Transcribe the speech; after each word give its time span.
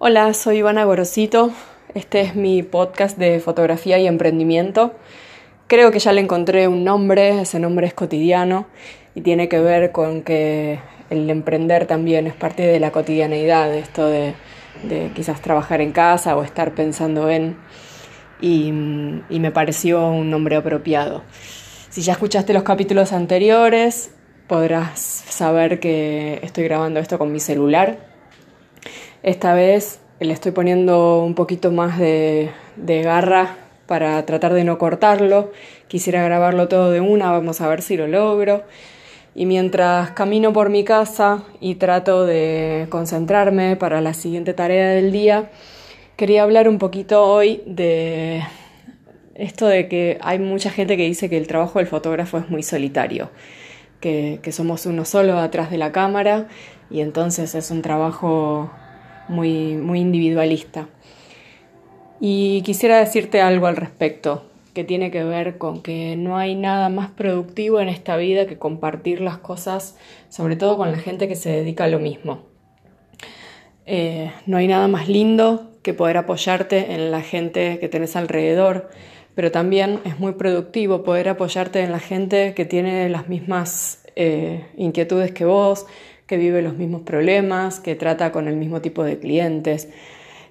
Hola, 0.00 0.34
soy 0.34 0.58
Ivana 0.58 0.84
Gorosito. 0.84 1.52
Este 1.94 2.20
es 2.20 2.34
mi 2.34 2.64
podcast 2.64 3.16
de 3.16 3.38
fotografía 3.38 3.96
y 3.96 4.08
emprendimiento. 4.08 4.92
Creo 5.68 5.92
que 5.92 6.00
ya 6.00 6.12
le 6.12 6.20
encontré 6.20 6.66
un 6.66 6.82
nombre, 6.82 7.42
ese 7.42 7.60
nombre 7.60 7.86
es 7.86 7.94
cotidiano 7.94 8.66
y 9.14 9.20
tiene 9.20 9.48
que 9.48 9.60
ver 9.60 9.92
con 9.92 10.22
que 10.22 10.80
el 11.10 11.30
emprender 11.30 11.86
también 11.86 12.26
es 12.26 12.34
parte 12.34 12.66
de 12.66 12.80
la 12.80 12.90
cotidianeidad, 12.90 13.72
esto 13.72 14.08
de, 14.08 14.34
quizás 15.14 15.40
trabajar 15.40 15.80
en 15.80 15.92
casa 15.92 16.36
o 16.36 16.42
estar 16.42 16.74
pensando 16.74 17.30
en... 17.30 17.56
Y, 18.40 18.70
y 19.30 19.38
me 19.38 19.52
pareció 19.52 20.08
un 20.08 20.28
nombre 20.28 20.56
apropiado. 20.56 21.22
Si 21.88 22.02
ya 22.02 22.14
escuchaste 22.14 22.52
los 22.52 22.64
capítulos 22.64 23.12
anteriores, 23.12 24.12
podrás 24.48 24.98
saber 25.00 25.78
que 25.78 26.40
estoy 26.42 26.64
grabando 26.64 26.98
esto 26.98 27.16
con 27.16 27.30
mi 27.30 27.38
celular. 27.38 28.13
Esta 29.24 29.54
vez 29.54 30.00
le 30.20 30.34
estoy 30.34 30.52
poniendo 30.52 31.24
un 31.24 31.34
poquito 31.34 31.72
más 31.72 31.98
de, 31.98 32.50
garra 32.76 33.56
para 33.86 34.22
tratar 34.26 34.52
de 34.52 34.64
no 34.64 34.76
cortarlo. 34.76 35.50
Quisiera 35.88 36.22
grabarlo 36.22 36.68
todo 36.68 36.90
de 36.90 37.00
una, 37.00 37.30
vamos 37.30 37.62
a 37.62 37.68
ver 37.68 37.80
si 37.80 37.96
lo 37.96 38.06
logro. 38.06 38.64
Y 39.34 39.46
mientras 39.46 40.10
camino 40.10 40.52
por 40.52 40.68
mi 40.68 40.84
casa 40.84 41.42
y 41.58 41.76
trato 41.76 42.26
de 42.26 42.86
concentrarme 42.90 43.76
para 43.76 44.02
la 44.02 44.12
siguiente 44.12 44.52
tarea 44.52 44.90
del 44.90 45.10
día, 45.10 45.50
quería 46.16 46.42
hablar 46.42 46.68
un 46.68 46.76
poquito 46.76 47.24
hoy 47.24 47.62
de 47.64 48.42
esto 49.34 49.66
de 49.66 49.88
que 49.88 50.18
hay 50.20 50.38
mucha 50.38 50.68
gente 50.68 50.98
que 50.98 51.04
dice 51.04 51.30
que 51.30 51.38
el 51.38 51.46
trabajo 51.46 51.78
del 51.78 51.88
fotógrafo 51.88 52.36
es 52.36 52.50
muy 52.50 52.62
solitario 52.62 53.30
que, 54.04 54.52
somos 54.52 54.84
uno 54.84 55.06
solo 55.06 55.38
atrás 55.38 55.70
de 55.70 55.78
la 55.78 55.90
cámara 55.90 56.46
y 56.90 57.00
entonces 57.00 57.54
es 57.54 57.70
un 57.70 57.80
trabajo 57.80 58.70
muy, 59.28 59.74
muy 59.76 60.00
individualista. 60.00 60.88
Y 62.20 62.62
quisiera 62.62 62.98
decirte 62.98 63.40
algo 63.40 63.66
al 63.66 63.76
respecto, 63.76 64.44
que 64.74 64.84
tiene 64.84 65.10
que 65.10 65.24
ver 65.24 65.56
con 65.56 65.82
que 65.82 66.16
no 66.16 66.36
hay 66.36 66.56
nada 66.56 66.88
más 66.88 67.10
productivo 67.10 67.80
en 67.80 67.88
esta 67.88 68.16
vida 68.16 68.46
que 68.46 68.58
compartir 68.58 69.20
las 69.20 69.38
cosas, 69.38 69.96
sobre 70.28 70.56
todo 70.56 70.76
con 70.76 70.90
la 70.90 70.98
gente 70.98 71.28
que 71.28 71.36
se 71.36 71.50
dedica 71.50 71.84
a 71.84 71.88
lo 71.88 72.00
mismo. 72.00 72.42
Eh, 73.86 74.32
no 74.46 74.56
hay 74.56 74.66
nada 74.66 74.88
más 74.88 75.08
lindo 75.08 75.70
que 75.82 75.94
poder 75.94 76.16
apoyarte 76.16 76.94
en 76.94 77.10
la 77.10 77.20
gente 77.20 77.78
que 77.78 77.88
tenés 77.88 78.16
alrededor, 78.16 78.90
pero 79.34 79.50
también 79.52 80.00
es 80.04 80.18
muy 80.18 80.32
productivo 80.32 81.04
poder 81.04 81.28
apoyarte 81.28 81.80
en 81.80 81.92
la 81.92 82.00
gente 82.00 82.54
que 82.54 82.64
tiene 82.64 83.08
las 83.08 83.28
mismas 83.28 84.04
eh, 84.16 84.64
inquietudes 84.76 85.32
que 85.32 85.44
vos, 85.44 85.86
que 86.26 86.36
vive 86.36 86.62
los 86.62 86.76
mismos 86.76 87.02
problemas, 87.02 87.80
que 87.80 87.94
trata 87.94 88.32
con 88.32 88.48
el 88.48 88.56
mismo 88.56 88.80
tipo 88.80 89.04
de 89.04 89.18
clientes. 89.18 89.88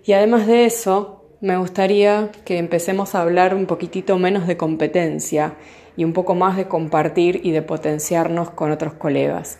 Y 0.05 0.13
además 0.13 0.47
de 0.47 0.65
eso, 0.65 1.25
me 1.41 1.57
gustaría 1.57 2.29
que 2.45 2.57
empecemos 2.57 3.15
a 3.15 3.21
hablar 3.21 3.55
un 3.55 3.65
poquitito 3.65 4.17
menos 4.17 4.47
de 4.47 4.57
competencia 4.57 5.55
y 5.97 6.03
un 6.03 6.13
poco 6.13 6.35
más 6.35 6.57
de 6.57 6.67
compartir 6.67 7.41
y 7.43 7.51
de 7.51 7.61
potenciarnos 7.61 8.49
con 8.51 8.71
otros 8.71 8.93
colegas. 8.93 9.59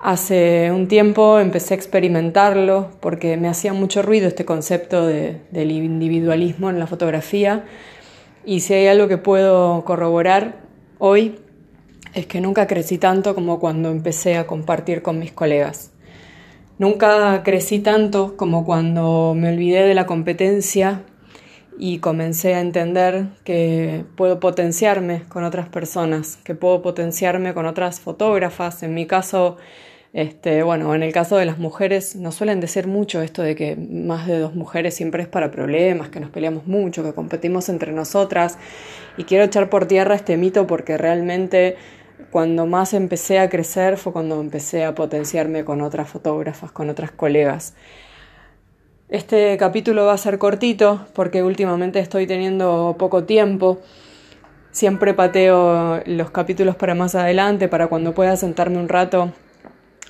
Hace 0.00 0.70
un 0.72 0.86
tiempo 0.86 1.40
empecé 1.40 1.74
a 1.74 1.76
experimentarlo 1.76 2.90
porque 3.00 3.36
me 3.36 3.48
hacía 3.48 3.72
mucho 3.72 4.00
ruido 4.00 4.28
este 4.28 4.44
concepto 4.44 5.06
del 5.06 5.70
individualismo 5.70 6.70
en 6.70 6.78
la 6.78 6.86
fotografía 6.86 7.64
y 8.44 8.60
si 8.60 8.74
hay 8.74 8.86
algo 8.86 9.08
que 9.08 9.18
puedo 9.18 9.84
corroborar 9.84 10.60
hoy 10.98 11.40
es 12.14 12.26
que 12.26 12.40
nunca 12.40 12.66
crecí 12.66 12.98
tanto 12.98 13.34
como 13.34 13.58
cuando 13.60 13.90
empecé 13.90 14.36
a 14.36 14.46
compartir 14.46 15.02
con 15.02 15.18
mis 15.18 15.32
colegas. 15.32 15.92
Nunca 16.78 17.42
crecí 17.42 17.80
tanto 17.80 18.36
como 18.36 18.64
cuando 18.64 19.34
me 19.36 19.48
olvidé 19.52 19.82
de 19.82 19.94
la 19.94 20.06
competencia 20.06 21.02
y 21.78 21.98
comencé 21.98 22.54
a 22.54 22.60
entender 22.60 23.26
que 23.44 24.04
puedo 24.16 24.40
potenciarme 24.40 25.22
con 25.28 25.44
otras 25.44 25.68
personas, 25.68 26.36
que 26.44 26.54
puedo 26.54 26.82
potenciarme 26.82 27.54
con 27.54 27.66
otras 27.66 28.00
fotógrafas. 28.00 28.82
En 28.82 28.94
mi 28.94 29.06
caso, 29.06 29.56
este, 30.12 30.62
bueno, 30.62 30.94
en 30.94 31.02
el 31.02 31.12
caso 31.12 31.36
de 31.36 31.46
las 31.46 31.58
mujeres 31.58 32.16
no 32.16 32.32
suelen 32.32 32.60
decir 32.60 32.86
mucho 32.86 33.22
esto 33.22 33.42
de 33.42 33.54
que 33.54 33.76
más 33.76 34.26
de 34.26 34.38
dos 34.38 34.54
mujeres 34.54 34.94
siempre 34.94 35.22
es 35.22 35.28
para 35.28 35.50
problemas, 35.50 36.08
que 36.08 36.20
nos 36.20 36.30
peleamos 36.30 36.66
mucho, 36.66 37.02
que 37.02 37.12
competimos 37.12 37.68
entre 37.68 37.92
nosotras. 37.92 38.58
Y 39.16 39.24
quiero 39.24 39.44
echar 39.44 39.68
por 39.68 39.86
tierra 39.86 40.14
este 40.14 40.36
mito 40.36 40.66
porque 40.66 40.96
realmente 40.96 41.76
cuando 42.30 42.66
más 42.66 42.94
empecé 42.94 43.38
a 43.38 43.48
crecer 43.48 43.96
fue 43.96 44.12
cuando 44.12 44.40
empecé 44.40 44.84
a 44.84 44.94
potenciarme 44.94 45.64
con 45.64 45.80
otras 45.80 46.08
fotógrafas, 46.08 46.72
con 46.72 46.90
otras 46.90 47.10
colegas. 47.10 47.74
Este 49.08 49.56
capítulo 49.56 50.04
va 50.04 50.12
a 50.12 50.18
ser 50.18 50.38
cortito 50.38 51.06
porque 51.14 51.42
últimamente 51.42 51.98
estoy 51.98 52.26
teniendo 52.26 52.96
poco 52.98 53.24
tiempo. 53.24 53.78
Siempre 54.70 55.14
pateo 55.14 56.02
los 56.04 56.30
capítulos 56.30 56.76
para 56.76 56.94
más 56.94 57.14
adelante, 57.14 57.68
para 57.68 57.86
cuando 57.86 58.12
pueda 58.12 58.36
sentarme 58.36 58.78
un 58.78 58.88
rato 58.88 59.32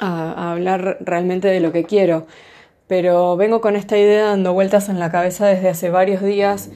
a, 0.01 0.51
hablar 0.51 0.99
realmente 1.01 1.47
de 1.47 1.61
lo 1.61 1.71
que 1.71 1.85
quiero. 1.85 2.27
Pero 2.89 3.37
vengo 3.37 3.61
con 3.61 3.77
esta 3.77 3.97
idea 3.97 4.25
dando 4.25 4.53
vueltas 4.53 4.89
en 4.89 4.99
la 4.99 5.13
cabeza 5.13 5.47
desde 5.47 5.69
hace 5.69 5.91
varios 5.91 6.23
días 6.23 6.71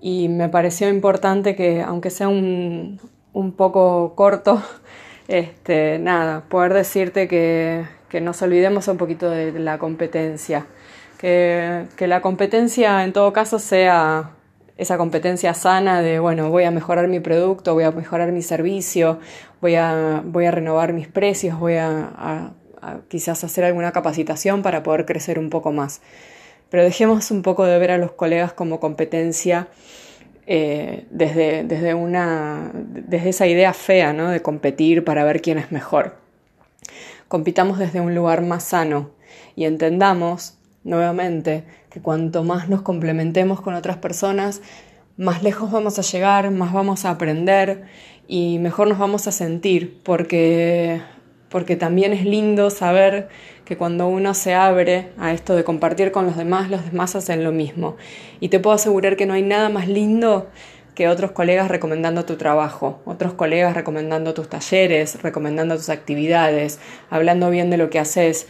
y 0.00 0.28
me 0.28 0.48
pareció 0.48 0.88
importante 0.88 1.54
que, 1.54 1.82
aunque 1.82 2.10
sea 2.10 2.28
un, 2.28 3.00
un 3.38 3.52
poco 3.52 4.14
corto, 4.16 4.60
este, 5.28 6.00
nada, 6.00 6.42
poder 6.48 6.74
decirte 6.74 7.28
que, 7.28 7.84
que, 8.08 8.20
nos 8.20 8.42
olvidemos 8.42 8.88
un 8.88 8.96
poquito 8.96 9.30
de 9.30 9.52
la 9.60 9.78
competencia, 9.78 10.66
que, 11.18 11.84
que 11.96 12.08
la 12.08 12.20
competencia 12.20 13.04
en 13.04 13.12
todo 13.12 13.32
caso 13.32 13.60
sea 13.60 14.32
esa 14.76 14.98
competencia 14.98 15.54
sana 15.54 16.02
de, 16.02 16.18
bueno, 16.18 16.50
voy 16.50 16.64
a 16.64 16.72
mejorar 16.72 17.06
mi 17.06 17.20
producto, 17.20 17.74
voy 17.74 17.84
a 17.84 17.92
mejorar 17.92 18.32
mi 18.32 18.42
servicio, 18.42 19.20
voy 19.60 19.76
a, 19.76 20.20
voy 20.24 20.46
a 20.46 20.50
renovar 20.50 20.92
mis 20.92 21.06
precios, 21.06 21.58
voy 21.60 21.74
a, 21.76 22.52
quizás 23.08 23.44
hacer 23.44 23.64
alguna 23.64 23.92
capacitación 23.92 24.62
para 24.62 24.82
poder 24.82 25.04
crecer 25.04 25.38
un 25.38 25.50
poco 25.50 25.72
más. 25.72 26.00
Pero 26.70 26.82
dejemos 26.82 27.30
un 27.30 27.42
poco 27.42 27.64
de 27.64 27.78
ver 27.78 27.92
a 27.92 27.98
los 27.98 28.12
colegas 28.12 28.52
como 28.52 28.80
competencia 28.80 29.68
eh, 30.50 31.04
desde, 31.10 31.62
desde, 31.64 31.92
una, 31.92 32.70
desde 32.72 33.28
esa 33.28 33.46
idea 33.46 33.74
fea 33.74 34.14
¿no? 34.14 34.30
de 34.30 34.40
competir 34.40 35.04
para 35.04 35.22
ver 35.22 35.42
quién 35.42 35.58
es 35.58 35.70
mejor. 35.70 36.16
Compitamos 37.28 37.78
desde 37.78 38.00
un 38.00 38.14
lugar 38.14 38.40
más 38.40 38.64
sano 38.64 39.10
y 39.56 39.66
entendamos, 39.66 40.56
nuevamente, 40.84 41.64
que 41.90 42.00
cuanto 42.00 42.44
más 42.44 42.70
nos 42.70 42.80
complementemos 42.80 43.60
con 43.60 43.74
otras 43.74 43.98
personas, 43.98 44.62
más 45.18 45.42
lejos 45.42 45.70
vamos 45.70 45.98
a 45.98 46.02
llegar, 46.02 46.50
más 46.50 46.72
vamos 46.72 47.04
a 47.04 47.10
aprender 47.10 47.84
y 48.26 48.58
mejor 48.58 48.88
nos 48.88 48.98
vamos 48.98 49.26
a 49.26 49.32
sentir, 49.32 50.00
porque 50.02 51.02
porque 51.48 51.76
también 51.76 52.12
es 52.12 52.24
lindo 52.24 52.70
saber 52.70 53.28
que 53.64 53.76
cuando 53.76 54.08
uno 54.08 54.34
se 54.34 54.54
abre 54.54 55.08
a 55.18 55.32
esto 55.32 55.54
de 55.54 55.64
compartir 55.64 56.10
con 56.10 56.26
los 56.26 56.36
demás, 56.36 56.70
los 56.70 56.84
demás 56.84 57.14
hacen 57.16 57.44
lo 57.44 57.52
mismo. 57.52 57.96
Y 58.40 58.48
te 58.48 58.60
puedo 58.60 58.74
asegurar 58.74 59.16
que 59.16 59.26
no 59.26 59.34
hay 59.34 59.42
nada 59.42 59.68
más 59.68 59.88
lindo 59.88 60.48
que 60.94 61.06
otros 61.06 61.30
colegas 61.30 61.68
recomendando 61.68 62.24
tu 62.24 62.36
trabajo, 62.36 63.00
otros 63.04 63.34
colegas 63.34 63.74
recomendando 63.74 64.34
tus 64.34 64.48
talleres, 64.48 65.22
recomendando 65.22 65.76
tus 65.76 65.90
actividades, 65.90 66.80
hablando 67.08 67.50
bien 67.50 67.70
de 67.70 67.76
lo 67.76 67.88
que 67.88 68.00
haces, 68.00 68.48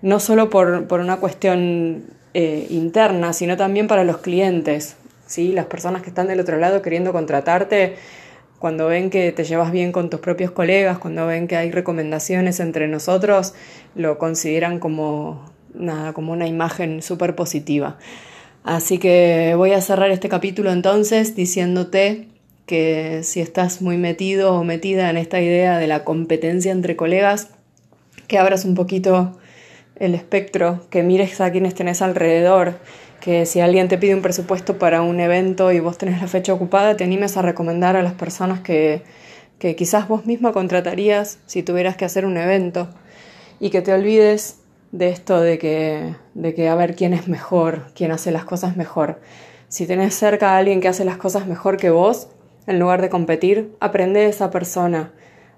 no 0.00 0.18
solo 0.18 0.48
por, 0.48 0.86
una 0.90 1.18
cuestión 1.18 2.04
eh, 2.32 2.66
interna, 2.70 3.32
sino 3.34 3.56
también 3.56 3.86
para 3.86 4.04
los 4.04 4.18
clientes, 4.18 4.96
¿sí? 5.26 5.52
las 5.52 5.66
personas 5.66 6.00
que 6.00 6.08
están 6.08 6.26
del 6.26 6.40
otro 6.40 6.58
lado 6.58 6.80
queriendo 6.80 7.12
contratarte 7.12 7.96
cuando 8.64 8.86
ven 8.86 9.10
que 9.10 9.30
te 9.30 9.44
llevas 9.44 9.72
bien 9.72 9.92
con 9.92 10.08
tus 10.08 10.20
propios 10.20 10.50
colegas, 10.50 10.96
cuando 10.96 11.26
ven 11.26 11.48
que 11.48 11.54
hay 11.54 11.70
recomendaciones 11.70 12.60
entre 12.60 12.88
nosotros, 12.88 13.52
lo 13.94 14.16
consideran 14.16 14.78
como 14.78 15.44
nada, 15.74 16.14
como 16.14 16.32
una 16.32 16.46
imagen 16.46 17.02
súper 17.02 17.34
positiva. 17.34 17.98
Así 18.62 18.96
que 18.96 19.52
voy 19.54 19.72
a 19.72 19.82
cerrar 19.82 20.10
este 20.10 20.30
capítulo 20.30 20.72
entonces 20.72 21.36
diciéndote 21.36 22.28
que 22.64 23.20
si 23.22 23.42
estás 23.42 23.82
muy 23.82 23.98
metido 23.98 24.54
o 24.54 24.64
metida 24.64 25.10
en 25.10 25.18
esta 25.18 25.42
idea 25.42 25.76
de 25.76 25.86
la 25.86 26.02
competencia 26.02 26.72
entre 26.72 26.96
colegas, 26.96 27.50
que 28.28 28.38
abras 28.38 28.64
un 28.64 28.74
poquito 28.74 29.36
el 29.96 30.14
espectro, 30.14 30.86
que 30.90 31.02
mires 31.02 31.40
a 31.40 31.50
quienes 31.52 31.74
tenés 31.74 32.02
alrededor, 32.02 32.74
que 33.20 33.46
si 33.46 33.60
alguien 33.60 33.88
te 33.88 33.96
pide 33.96 34.14
un 34.14 34.22
presupuesto 34.22 34.78
para 34.78 35.02
un 35.02 35.20
evento 35.20 35.72
y 35.72 35.80
vos 35.80 35.96
tenés 35.98 36.20
la 36.20 36.28
fecha 36.28 36.52
ocupada, 36.52 36.96
te 36.96 37.04
animes 37.04 37.36
a 37.36 37.42
recomendar 37.42 37.96
a 37.96 38.02
las 38.02 38.12
personas 38.12 38.60
que, 38.60 39.02
que 39.58 39.76
quizás 39.76 40.08
vos 40.08 40.26
misma 40.26 40.52
contratarías 40.52 41.38
si 41.46 41.62
tuvieras 41.62 41.96
que 41.96 42.04
hacer 42.04 42.26
un 42.26 42.36
evento. 42.36 42.88
Y 43.60 43.70
que 43.70 43.82
te 43.82 43.92
olvides 43.92 44.60
de 44.92 45.08
esto 45.08 45.40
de 45.40 45.58
que, 45.58 46.14
de 46.34 46.54
que 46.54 46.68
a 46.68 46.74
ver 46.74 46.96
quién 46.96 47.14
es 47.14 47.28
mejor, 47.28 47.86
quién 47.94 48.12
hace 48.12 48.30
las 48.30 48.44
cosas 48.44 48.76
mejor. 48.76 49.20
Si 49.68 49.86
tenés 49.86 50.14
cerca 50.14 50.50
a 50.50 50.58
alguien 50.58 50.80
que 50.80 50.88
hace 50.88 51.04
las 51.04 51.16
cosas 51.16 51.46
mejor 51.46 51.78
que 51.78 51.90
vos, 51.90 52.28
en 52.66 52.78
lugar 52.78 53.00
de 53.00 53.10
competir, 53.10 53.74
aprende 53.80 54.20
de 54.20 54.26
esa 54.26 54.50
persona, 54.50 55.12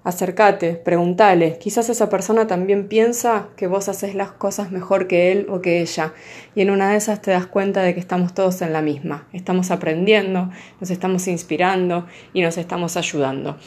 acércate, 0.07 0.75
pregúntale. 0.75 1.57
Quizás 1.59 1.89
esa 1.89 2.09
persona 2.09 2.47
también 2.47 2.87
piensa 2.87 3.49
que 3.57 3.67
vos 3.67 3.89
haces 3.89 4.15
las 4.15 4.31
cosas 4.31 4.71
mejor 4.71 5.07
que 5.07 5.33
él 5.33 5.47
o 5.49 5.59
que 5.59 5.81
ella. 5.81 6.13
Y 6.55 6.61
en 6.61 6.69
una 6.69 6.91
de 6.91 6.97
esas 6.97 7.21
te 7.21 7.31
das 7.31 7.45
cuenta 7.45 7.81
de 7.81 7.93
que 7.93 7.99
estamos 7.99 8.33
todos 8.33 8.61
en 8.61 8.71
la 8.71 8.81
misma. 8.81 9.27
Estamos 9.33 9.69
aprendiendo, 9.69 10.49
nos 10.79 10.91
estamos 10.91 11.27
inspirando 11.27 12.07
y 12.33 12.41
nos 12.41 12.57
estamos 12.57 12.95
ayudando. 12.95 13.57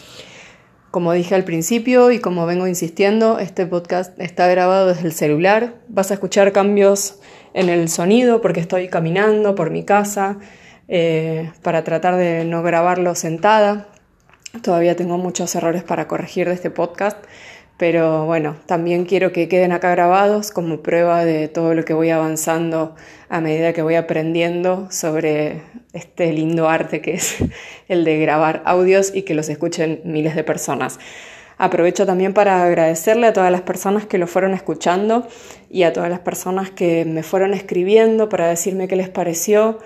Como 0.90 1.12
dije 1.12 1.34
al 1.34 1.44
principio 1.44 2.10
y 2.10 2.20
como 2.20 2.46
vengo 2.46 2.66
insistiendo, 2.66 3.38
este 3.38 3.66
podcast 3.66 4.18
está 4.18 4.46
grabado 4.48 4.86
desde 4.86 5.06
el 5.06 5.12
celular. 5.12 5.74
Vas 5.88 6.10
a 6.10 6.14
escuchar 6.14 6.52
cambios 6.52 7.20
en 7.52 7.68
el 7.68 7.90
sonido 7.90 8.40
porque 8.40 8.60
estoy 8.60 8.88
caminando 8.88 9.54
por 9.54 9.70
mi 9.70 9.84
casa 9.84 10.38
eh, 10.88 11.52
para 11.62 11.84
tratar 11.84 12.16
de 12.16 12.46
no 12.46 12.62
grabarlo 12.62 13.14
sentada. 13.14 13.88
Todavía 14.62 14.96
tengo 14.96 15.16
muchos 15.16 15.54
errores 15.54 15.84
para 15.84 16.08
corregir 16.08 16.48
de 16.48 16.54
este 16.54 16.70
podcast, 16.70 17.16
pero 17.76 18.26
bueno, 18.26 18.56
también 18.66 19.04
quiero 19.04 19.30
que 19.30 19.48
queden 19.48 19.70
acá 19.70 19.92
grabados 19.92 20.50
como 20.50 20.82
prueba 20.82 21.24
de 21.24 21.46
todo 21.46 21.72
lo 21.72 21.84
que 21.84 21.94
voy 21.94 22.10
avanzando 22.10 22.96
a 23.28 23.40
medida 23.40 23.72
que 23.72 23.82
voy 23.82 23.94
aprendiendo 23.94 24.88
sobre 24.90 25.62
este 25.92 26.32
lindo 26.32 26.68
arte 26.68 27.00
que 27.00 27.14
es 27.14 27.36
el 27.88 28.04
de 28.04 28.18
grabar 28.18 28.62
audios 28.66 29.14
y 29.14 29.22
que 29.22 29.34
los 29.34 29.48
escuchen 29.48 30.00
miles 30.04 30.34
de 30.34 30.42
personas. 30.42 30.98
Aprovecho 31.56 32.04
también 32.04 32.34
para 32.34 32.64
agradecerle 32.64 33.28
a 33.28 33.32
todas 33.32 33.52
las 33.52 33.62
personas 33.62 34.04
que 34.04 34.18
lo 34.18 34.26
fueron 34.26 34.52
escuchando 34.52 35.28
y 35.70 35.84
a 35.84 35.92
todas 35.92 36.10
las 36.10 36.20
personas 36.20 36.70
que 36.70 37.04
me 37.04 37.22
fueron 37.22 37.54
escribiendo 37.54 38.28
para 38.28 38.48
decirme 38.48 38.88
qué 38.88 38.96
les 38.96 39.10
pareció. 39.10 39.78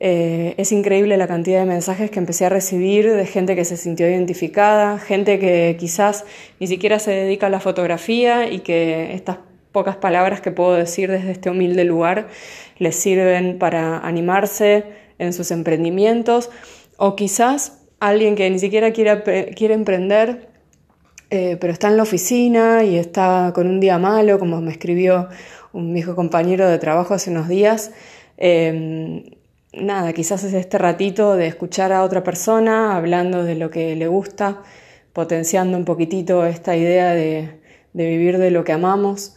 Eh, 0.00 0.54
es 0.58 0.70
increíble 0.70 1.16
la 1.16 1.26
cantidad 1.26 1.58
de 1.58 1.66
mensajes 1.66 2.10
que 2.10 2.20
empecé 2.20 2.46
a 2.46 2.48
recibir 2.48 3.12
de 3.12 3.26
gente 3.26 3.56
que 3.56 3.64
se 3.64 3.76
sintió 3.76 4.08
identificada, 4.08 4.98
gente 4.98 5.38
que 5.40 5.76
quizás 5.78 6.24
ni 6.60 6.68
siquiera 6.68 6.98
se 7.00 7.10
dedica 7.10 7.48
a 7.48 7.50
la 7.50 7.58
fotografía 7.58 8.48
y 8.48 8.60
que 8.60 9.14
estas 9.14 9.38
pocas 9.72 9.96
palabras 9.96 10.40
que 10.40 10.52
puedo 10.52 10.74
decir 10.74 11.10
desde 11.10 11.32
este 11.32 11.50
humilde 11.50 11.84
lugar 11.84 12.28
les 12.78 12.96
sirven 12.96 13.58
para 13.58 13.98
animarse 13.98 14.84
en 15.18 15.32
sus 15.32 15.50
emprendimientos 15.50 16.50
o 16.96 17.16
quizás 17.16 17.82
alguien 17.98 18.36
que 18.36 18.48
ni 18.48 18.60
siquiera 18.60 18.92
quiere, 18.92 19.52
quiere 19.56 19.74
emprender 19.74 20.48
eh, 21.30 21.58
pero 21.60 21.72
está 21.72 21.88
en 21.88 21.98
la 21.98 22.04
oficina 22.04 22.84
y 22.84 22.96
está 22.96 23.52
con 23.54 23.66
un 23.66 23.80
día 23.80 23.98
malo, 23.98 24.38
como 24.38 24.60
me 24.62 24.70
escribió 24.70 25.28
un 25.72 25.92
viejo 25.92 26.14
compañero 26.16 26.66
de 26.66 26.78
trabajo 26.78 27.12
hace 27.12 27.30
unos 27.30 27.48
días. 27.48 27.92
Eh, 28.38 29.37
nada, 29.72 30.12
quizás 30.12 30.44
es 30.44 30.54
este 30.54 30.78
ratito 30.78 31.36
de 31.36 31.46
escuchar 31.46 31.92
a 31.92 32.02
otra 32.02 32.22
persona 32.22 32.96
hablando 32.96 33.44
de 33.44 33.54
lo 33.54 33.70
que 33.70 33.94
le 33.96 34.06
gusta, 34.08 34.62
potenciando 35.12 35.76
un 35.76 35.84
poquitito 35.84 36.44
esta 36.46 36.76
idea 36.76 37.12
de, 37.12 37.60
vivir 37.92 38.38
de 38.38 38.50
lo 38.50 38.64
que 38.64 38.72
amamos 38.72 39.36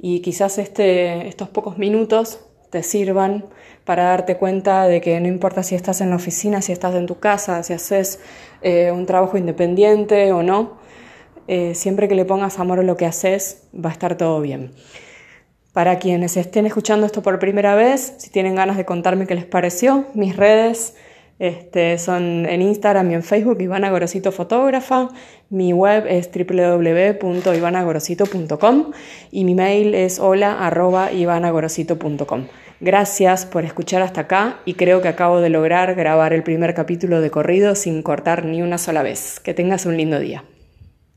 y 0.00 0.20
quizás 0.20 0.58
este, 0.58 1.28
estos 1.28 1.48
pocos 1.48 1.76
minutos 1.76 2.40
te 2.70 2.82
sirvan 2.82 3.46
para 3.84 4.04
darte 4.04 4.36
cuenta 4.36 4.86
de 4.86 5.00
que 5.00 5.18
no 5.20 5.28
importa 5.28 5.62
si 5.62 5.74
estás 5.74 6.00
en 6.00 6.10
la 6.10 6.16
oficina, 6.16 6.62
si 6.62 6.72
estás 6.72 6.94
en 6.94 7.06
tu 7.06 7.18
casa, 7.18 7.62
si 7.62 7.72
haces 7.72 8.20
eh, 8.62 8.90
un 8.92 9.06
trabajo 9.06 9.36
independiente 9.36 10.32
o 10.32 10.42
no, 10.42 10.78
eh, 11.46 11.74
siempre 11.74 12.08
que 12.08 12.14
le 12.14 12.26
pongas 12.26 12.58
amor 12.58 12.80
a 12.80 12.82
lo 12.82 12.96
que 12.96 13.06
haces, 13.06 13.62
va 13.74 13.88
a 13.88 13.92
estar 13.92 14.16
todo 14.16 14.40
bien. 14.40 14.72
Para 15.78 16.00
quienes 16.00 16.36
estén 16.36 16.66
escuchando 16.66 17.06
esto 17.06 17.22
por 17.22 17.38
primera 17.38 17.76
vez, 17.76 18.14
si 18.18 18.30
tienen 18.30 18.56
ganas 18.56 18.76
de 18.76 18.84
contarme 18.84 19.28
qué 19.28 19.36
les 19.36 19.44
pareció, 19.44 20.06
mis 20.12 20.34
redes 20.34 20.96
este, 21.38 21.98
son 21.98 22.46
en 22.46 22.62
Instagram 22.62 23.08
y 23.12 23.14
en 23.14 23.22
Facebook 23.22 23.60
Ivana 23.60 23.88
Gorosito 23.88 24.32
Fotógrafa, 24.32 25.08
mi 25.50 25.72
web 25.72 26.04
es 26.08 26.28
www.ivanagorosito.com 26.32 28.90
y 29.30 29.44
mi 29.44 29.54
mail 29.54 29.94
es 29.94 30.18
hola 30.18 30.68
Gracias 32.80 33.46
por 33.46 33.64
escuchar 33.64 34.02
hasta 34.02 34.22
acá 34.22 34.58
y 34.64 34.74
creo 34.74 35.00
que 35.00 35.06
acabo 35.06 35.38
de 35.38 35.50
lograr 35.50 35.94
grabar 35.94 36.32
el 36.32 36.42
primer 36.42 36.74
capítulo 36.74 37.20
de 37.20 37.30
corrido 37.30 37.76
sin 37.76 38.02
cortar 38.02 38.44
ni 38.44 38.62
una 38.62 38.78
sola 38.78 39.04
vez. 39.04 39.38
Que 39.38 39.54
tengas 39.54 39.86
un 39.86 39.96
lindo 39.96 40.18
día. 40.18 40.42